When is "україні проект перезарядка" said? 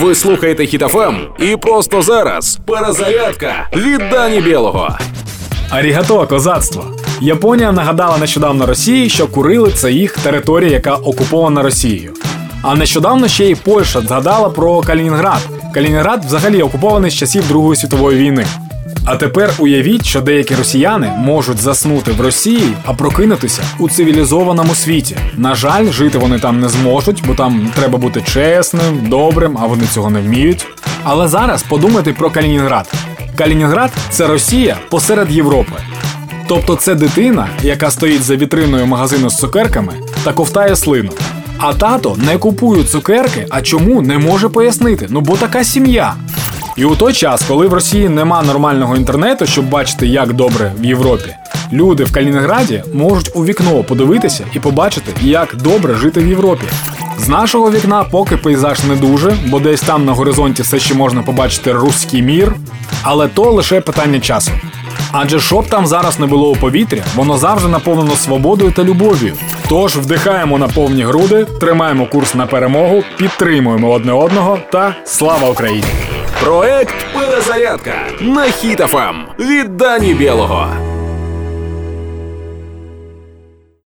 75.50-77.94